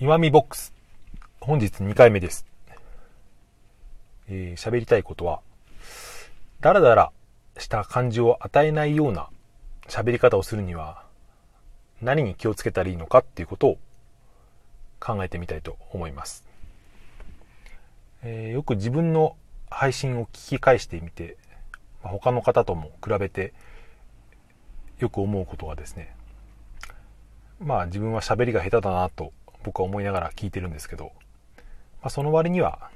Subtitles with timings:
[0.00, 0.72] 今見ボックス。
[1.40, 2.46] 本日2回目です。
[4.28, 5.40] えー、喋りたいことは、
[6.60, 7.10] だらだら
[7.58, 9.28] した感じを与えないような
[9.88, 11.02] 喋り方をするには、
[12.00, 13.78] 何に気をつけたらいいのかっていうことを
[15.00, 16.46] 考えてみたいと思います。
[18.22, 19.34] えー、よく自分の
[19.68, 21.36] 配信を聞き返してみて、
[22.02, 23.52] 他の方とも比べて
[25.00, 26.14] よく思うことがですね、
[27.58, 29.32] まあ自分は喋りが下手だなと
[29.68, 31.12] 僕は思いながら聞いてるんですけど、
[32.00, 32.90] まあ、その割には、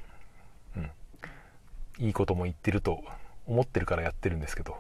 [0.75, 0.91] うん、
[1.99, 3.05] いいことも言ってると
[3.47, 4.79] 思ってるからやってるんですけど、ま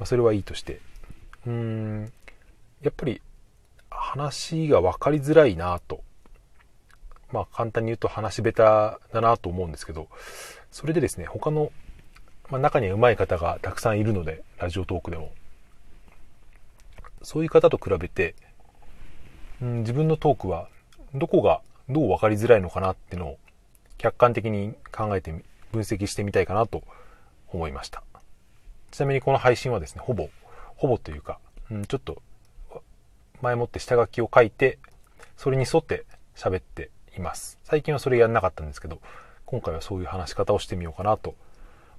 [0.00, 0.80] あ、それはいいとして、
[1.46, 2.12] うーん、
[2.82, 3.22] やっぱり
[3.90, 6.02] 話が分かりづらいなと、
[7.32, 8.52] まあ簡単に言うと話下手
[9.14, 10.08] だなと思うんですけど、
[10.72, 11.70] それでですね、他の、
[12.50, 15.30] まあ、中には上手い方がたくさんいるので、ラジオトークでも。
[17.22, 18.34] そういう方と比べて、
[19.60, 20.68] うん、自分のトークは
[21.14, 23.38] どこがどう分かりづらいのかなってのを
[23.98, 25.32] 客観的に考えて
[25.72, 26.82] 分析してみたいかなと
[27.48, 28.02] 思いました。
[28.90, 30.28] ちなみにこの配信はですね、ほぼ、
[30.76, 31.38] ほぼというか、
[31.70, 32.22] うん、ちょっと
[33.40, 34.78] 前もって下書きを書いて、
[35.36, 36.04] それに沿って
[36.36, 37.58] 喋っています。
[37.64, 39.00] 最近はそれやんなかったんですけど、
[39.46, 41.34] 今回はそういう話し方をしてみようかなと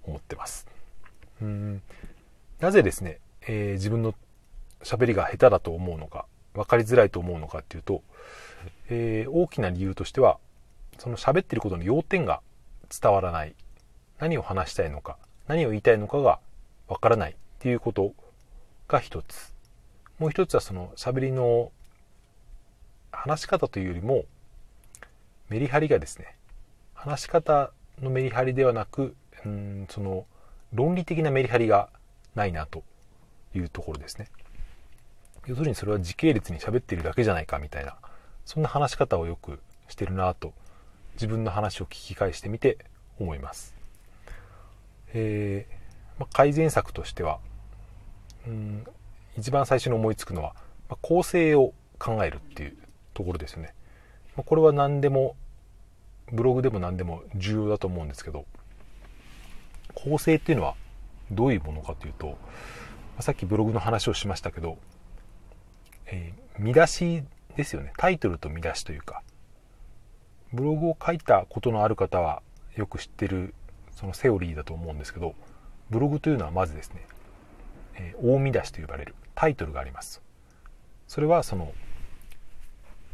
[0.04, 0.68] 思ってます。
[1.42, 1.82] うん
[2.60, 4.16] なぜですね、えー、自分の
[4.84, 8.02] 喋りが下手だと思うのか、分かりづらいと思うのかっていうと、
[8.90, 10.38] えー、大きな理由としては
[11.00, 12.42] その喋ってることの要点が
[13.02, 13.56] 伝わらない
[14.20, 16.40] 何を話したいのか何を言いたいのかが
[16.88, 18.14] 分からないっていうこと
[18.88, 19.54] が一つ
[20.20, 21.72] もう一つはその喋りの
[23.12, 24.26] 話し方というよりも
[25.50, 26.36] メリハリがですね
[26.94, 30.26] 話し方のメリハリではなくうんその
[30.74, 31.90] 論理的なメリハリが
[32.36, 32.84] ないなと
[33.56, 34.28] いうところですね。
[35.46, 37.98] 要するにそれは時系列に喋っているだけじゃないかみたいな
[38.46, 40.54] そんな話し方をよくしてるなと
[41.14, 42.78] 自分の話を聞き返してみて
[43.20, 43.76] 思います。
[45.14, 47.40] えー、まあ、改善策としては
[48.48, 48.86] うん
[49.38, 50.54] 一番最初に思いつくのは、
[50.90, 52.78] まあ、構成を考えるっていう
[53.14, 53.74] ところですよね。
[54.36, 55.36] まあ、これは何でも
[56.32, 58.46] ブログでも何でも重要だと思うんですけど
[59.94, 60.76] 構成っていうのは
[61.32, 62.38] どういうものかというと
[63.20, 64.78] さっきブログの話をしましたけど
[66.08, 67.24] えー、見出し
[67.56, 67.94] ですよね。
[67.98, 69.22] タイトルと見出しというか。
[70.54, 72.44] ブログを書いたことのある方は
[72.76, 73.56] よく知ってる
[73.92, 75.34] そのセオリーだと思うんですけど
[75.90, 77.08] ブログというのはまずですね、
[77.96, 80.22] えー、大見出しと呼ばれるタイトルがあります。
[81.08, 81.74] それはその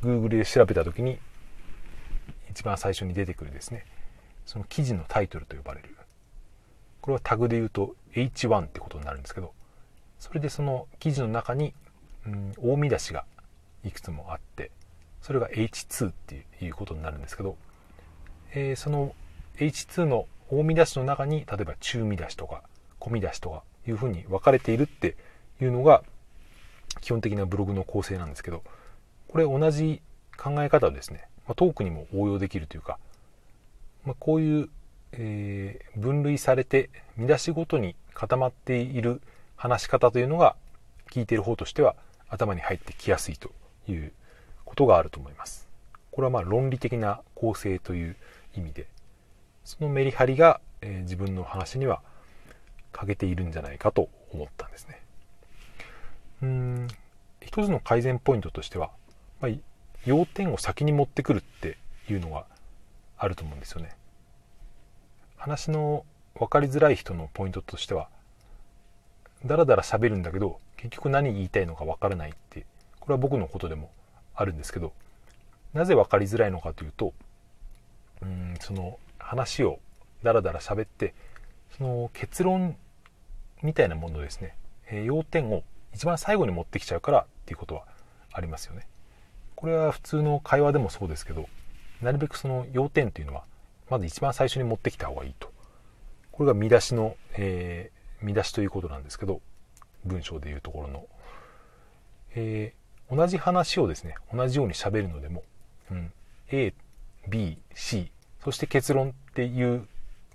[0.01, 1.17] Google で調べた時に
[2.49, 3.85] 一番最初に出てくるですね
[4.45, 5.95] その記事のタイトルと呼ばれる。
[7.01, 9.53] これはタグで言うと H1 ってことになるんですけど
[10.19, 11.73] それでその記事の中に
[12.25, 13.25] うん、大見出しが
[13.83, 14.71] いくつもあって
[15.21, 17.57] それが H2 っていうことになるんですけど、
[18.53, 19.13] えー、その
[19.57, 22.63] H2 の大見出しの中に例えば中見出しとか
[22.99, 25.15] 小見出しとかいうふうに分かれているって
[25.61, 26.03] いうのが
[27.01, 28.63] 基本的なブログの構成なんですけど
[29.27, 30.01] これ同じ
[30.37, 32.97] 考え方をですね、まあ、トークにも応用できるというか、
[34.05, 34.69] まあ、こういう、
[35.11, 39.21] えー、分類されて見出しごとに固まっている
[39.55, 40.55] 話し方というのが
[41.11, 41.95] 聞いている方としては
[42.29, 43.51] 頭に入ってきやすいと
[43.91, 44.11] いう
[44.65, 45.67] ことがあると思います。
[46.11, 48.15] これはまあ論理的な構成という
[48.55, 48.87] 意味で
[49.69, 52.01] そのメリハリが、え自分の話には
[52.91, 55.01] 欠けているんじゃないかと思ったんですね。
[56.41, 56.87] うん
[57.41, 58.89] 一つの改善ポイントとしては、
[59.41, 59.51] まあ、
[60.05, 61.77] 要点を先に持ってくるって
[62.09, 62.45] いうのが
[63.17, 63.95] あると思うんですよね。
[65.37, 68.09] 話の分かりづらい人のポイントとしては
[69.45, 72.65] だらだら喋るんだけど結局何言いたいのか分からないって
[72.99, 73.91] これは僕のことでも
[74.35, 74.93] あるんですけど
[75.73, 77.13] なぜ分かりづらいのかというと
[78.21, 79.79] うんその話を
[80.23, 81.13] だらだら喋って
[81.77, 82.75] その結論
[83.61, 84.55] みたいなものですね、
[84.89, 87.83] えー、要点を一番最後に持ってきちゃうからっていうことは
[88.31, 88.87] ありますよね。
[89.55, 91.49] これは普通の会話でもそうですけど
[92.01, 93.43] なるべくその要点というのは
[93.89, 95.51] まず一番最初に持ってきた方がいいと。
[96.31, 99.41] これが見出しの、えー、見出しということなんですけど
[100.05, 101.05] 文章でいうところの、
[102.33, 102.73] え、
[103.11, 105.43] 同じ話をですね同じように喋るのでも、
[105.91, 106.11] うん、
[106.51, 106.73] A、
[107.27, 108.11] B、C
[108.43, 109.87] そして結論っていう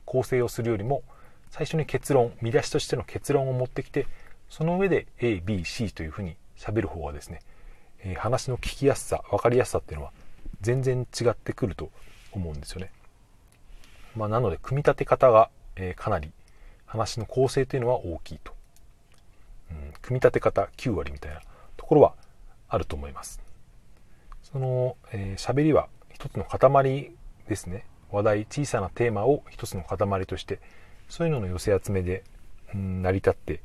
[0.04, 1.02] 構成をするよりも
[1.50, 4.06] 最初に結論見出しとしての結論を持ってきて
[4.48, 7.40] その上で A、B、C というふうに喋る方がですね、
[8.00, 10.12] えー、話の聞きやすさ分かりやすさっていうのは
[10.60, 11.90] 全然違ってくると
[12.32, 12.90] 思うんですよね。
[14.16, 16.32] まあ、なので組み立て方が、えー、かなり
[16.86, 18.52] 話の構成というのは大きいと
[19.70, 21.40] うん組み立て方9割みたいな
[21.76, 22.14] ところは
[22.68, 23.40] あると思います。
[24.42, 27.10] その喋、えー、りは一つの塊
[27.48, 27.84] ですね。
[28.14, 30.60] 話題小さなテーマを一つの塊として
[31.08, 32.22] そういうのの寄せ集めで、
[32.72, 33.60] うん、成り立って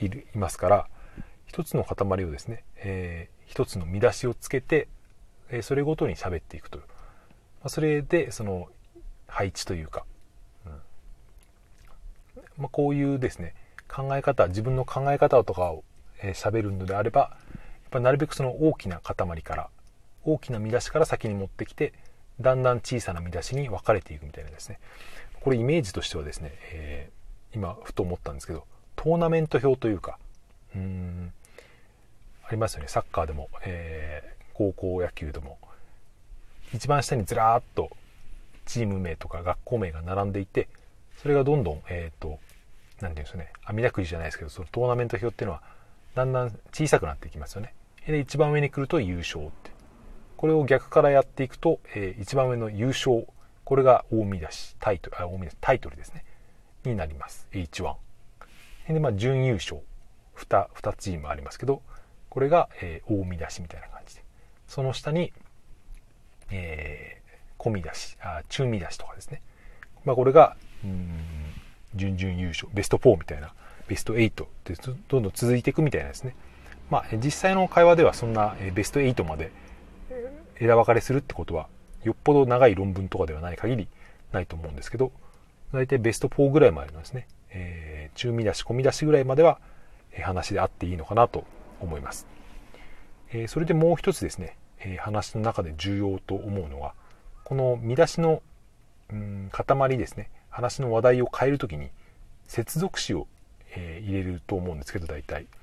[0.00, 0.86] いるいますから
[1.46, 4.86] 一つの塊をですね、えー、一つの見出しをつけて、
[5.50, 6.84] えー、それごとに喋っていくと、ま
[7.64, 8.68] あ、それでその
[9.26, 10.04] 配置というか、
[10.66, 10.72] うん。
[12.58, 13.54] まあ、こういうですね
[13.88, 15.82] 考え方自分の考え方とかを
[16.20, 17.36] 喋、えー、るのであれば
[17.88, 19.68] ぱなるべくその大きな塊から
[20.24, 21.92] 大きな見出しから先に持ってきて
[22.40, 24.78] だんだん小さな見出しに分かれていくみたいなですね。
[25.40, 28.64] これイメージとしてはですね、えー、今ふと思ったんですけど
[28.96, 30.18] トーナメント表というか
[30.74, 31.32] うん
[32.46, 32.88] ありますよね。
[32.88, 35.58] サッカーでも、えー、高校野球でも
[36.74, 37.90] 一番下にずらーっと
[38.66, 40.68] チーム名とか学校名が並んでいて
[41.22, 42.38] それがどんどんえっ、ー、と何て
[43.00, 43.52] 言うんですかね。
[43.64, 45.62] 網だくじじゃないですけどそのトーナメント表っていうのは
[46.14, 47.74] だんだん小さくなっていきますよね。
[48.12, 49.70] で一番上に来ると優勝って。
[50.36, 53.26] これを逆からやっていくと、えー、一番上の優勝。
[53.64, 56.24] これが大見出しタイトルあ大見出しタイトルですね。
[56.84, 57.46] になります。
[57.52, 57.94] H1
[58.88, 59.80] でまあ準優勝。
[60.36, 61.82] 2, 2チームありますけど
[62.30, 64.24] これが、えー、大見出しみたいな感じで。
[64.68, 65.32] その下に、
[66.50, 69.42] えー、小見出しあ中見出しとかですね、
[70.04, 71.24] まあ、これがうん
[71.94, 72.68] 準々優勝。
[72.72, 73.52] ベスト4みたいな。
[73.88, 74.74] ベスト8って
[75.08, 76.36] どんどん続いていくみたいなですね。
[76.90, 79.52] まあ実際の会話ではそんなベスト8まで
[80.60, 81.68] 枝分かれするってことは
[82.04, 83.88] よっぽど長い論文とかではない限り
[84.32, 85.12] ないと思うんですけど
[85.72, 89.58] 大体ベスト4ぐらいまでのですね、えー、中見出し込み出しぐらいまでは
[90.22, 91.44] 話であっていいのかなと
[91.80, 92.26] 思います、
[93.30, 96.94] えー、それでもう一つですね、えー、話の中で重要と思うのは
[97.44, 98.42] この見出しの
[99.10, 101.90] うん塊ですね話の話題を変えるときに
[102.46, 103.26] 接続詞を、
[103.74, 105.46] えー、入れると思うんですけど大体「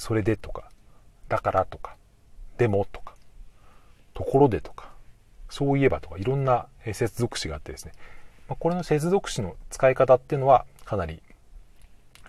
[0.00, 0.70] それで」とか
[1.28, 1.96] 「だから」とか
[2.56, 3.14] 「でも」とか
[4.14, 4.90] ところでとか、
[5.48, 7.92] そういえばとか、いろんな接続詞があってですね、
[8.48, 11.22] まこれの接続詞の使い方っていうのはかなり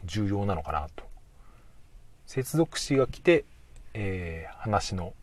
[0.06, 1.04] 重要なのかなと。
[2.26, 3.44] 接続詞が来て、
[3.94, 5.14] えー、話の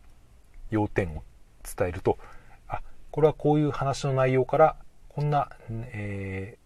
[0.69, 1.23] 要点を
[1.63, 2.19] 伝えると、
[2.67, 2.81] あ、
[3.11, 4.75] これはこういう話の内容から、
[5.07, 6.57] こんな、え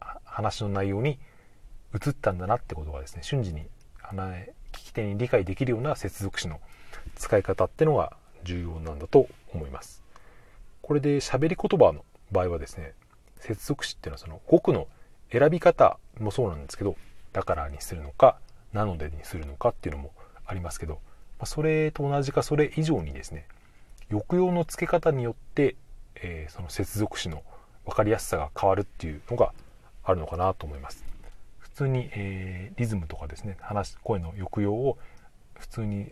[0.00, 1.18] ー、話の内容に
[1.94, 3.66] 移ったんだなってことがですね、瞬時に
[4.72, 6.60] 聞き手に理解できるような接続詞の
[7.16, 10.02] 使い方ってのが重要なんだと思います。
[10.82, 12.94] これで喋り言葉の場合はですね、
[13.38, 14.88] 接続詞っていうのはその語句の
[15.30, 16.96] 選び方もそうなんですけど、
[17.32, 18.38] だからにするのか、
[18.72, 20.12] なのでにするのかっていうのも
[20.46, 20.98] ありますけど、
[21.38, 23.46] まそれと同じかそれ以上にですね、
[24.10, 25.76] 抑揚の付け方によって、
[26.16, 27.42] えー、その接続詞の
[27.86, 29.52] 分かりやすさが変わるっていうのが
[30.04, 31.09] あるのかなと思います。
[31.70, 34.98] 普通に、えー、リズムとかですね、話、声の抑揚を
[35.60, 36.06] 普通に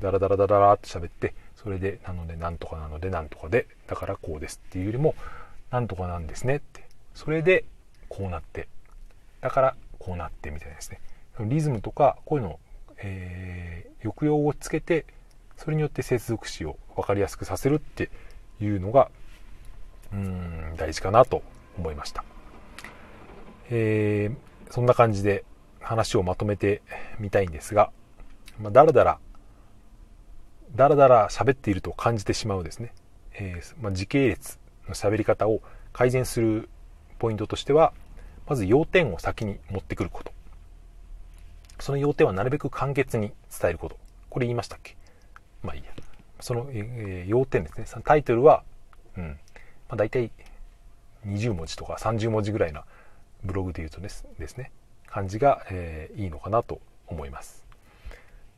[0.00, 5.14] ダラダラダララって喋ってそれでなのでなんとかなのでなんとかでだからこうですっていうよりも
[5.70, 7.64] なんとかなんですねってそれで
[8.08, 8.68] こうなって
[9.40, 11.00] だからこうなってみたいなですね。
[11.40, 12.58] リズムとかこういうの、
[12.98, 15.06] えー、抑揚をつけて
[15.56, 18.10] それによって接続詞を分かりやすくさせるって
[18.60, 19.10] いうのが
[20.12, 21.42] うん大事かなと
[21.78, 22.22] 思いました、
[23.70, 24.36] えー、
[24.72, 25.44] そんな感じで
[25.80, 26.80] 話をまとめて
[27.18, 27.92] みたいんですが、
[28.58, 29.18] まあ、だらだら
[30.74, 32.94] だらだら喋っていると感じてしまうですね、
[33.34, 34.58] えー、まあ、時系列
[34.88, 35.60] の喋り方を
[35.92, 36.70] 改善する
[37.18, 37.92] ポイントとしては
[38.48, 40.32] まず要点を先に持ってくること。
[41.78, 43.98] その要点はなるべく簡潔に伝えること。
[44.30, 44.96] これ言いましたっけ？
[45.62, 45.90] まあいいや。
[46.40, 48.02] その、えー、要点ですね。
[48.04, 48.62] タイトルは、
[49.18, 49.38] うん。
[49.88, 50.30] まあ、大体
[51.26, 52.84] 20文字とか30文字ぐらいな
[53.44, 54.70] ブログで言うとですですね
[55.06, 57.66] 感じが、えー、いいのかなと思います、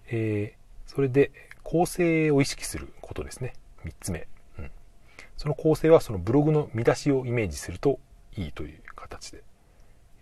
[0.09, 1.31] えー、それで
[1.65, 3.55] 構成を意識することですね。
[3.85, 4.29] 3つ目。
[4.59, 4.71] うん、
[5.37, 7.99] その構成はそのブログの見出しをイメージすると
[8.37, 9.43] いいという形で。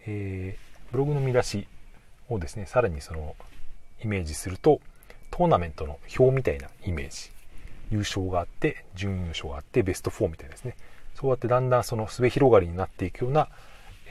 [0.06, 1.66] えー、ブログの見出し
[2.30, 3.36] をですね、さらにその
[4.02, 4.80] イメージすると、
[5.30, 7.30] トーナメントの表みたいなイメージ。
[7.90, 10.76] 優勝があって、準優勝があって、ベスト4みたいですね。
[11.14, 13.48] そうやってだんだんその末広がりになっていくような、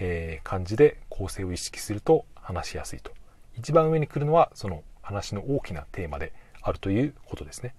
[0.04, 3.12] えー、感じで構成を意識すると話しやすいと。
[3.58, 7.76] 一番上に来るのはその話の大きなテーマであるということですね。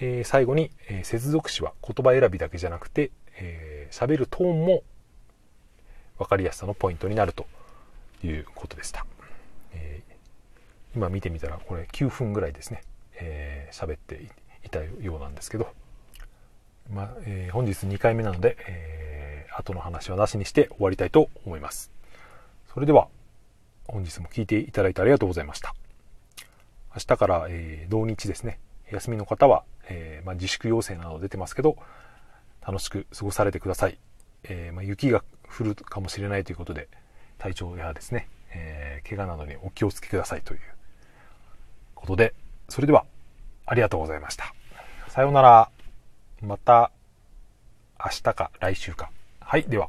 [0.00, 4.82] えー、最後に、えー、接続詞は言葉選びだけじゃなくて、えー、喋るトーンも
[6.18, 7.46] 分かりやすさのポイントになると
[8.24, 9.04] いうことでした。
[9.74, 12.82] えー、今見てみたらこれ9分ぐらいですね、
[13.16, 14.22] えー、喋って
[14.64, 15.68] いたようなんですけど、
[16.90, 19.09] まあえー、本日2回目なので、えー、
[19.56, 21.90] 後の話はなしにして終わりたいと思います。
[22.72, 23.08] それでは
[23.88, 25.74] 本日も聞いていただいてありがとうございました。
[26.94, 28.58] 明日から、えー、同日ですね、
[28.90, 31.76] 休みの方は、えー、まあ、自粛要請など出てますけど、
[32.66, 33.98] 楽しく過ごされてください。
[34.44, 36.88] えー、まあ、雪が降るかもしれないということで、
[37.38, 40.60] 体調やですね、えー、怪我などにお気をつけくださいという
[41.94, 42.34] ことで、
[42.68, 43.04] それでは、
[43.66, 44.52] ありがとうございました。
[45.08, 45.70] さようなら。
[46.42, 46.90] また、
[48.02, 49.10] 明日か来週か。
[49.50, 49.88] はい、では。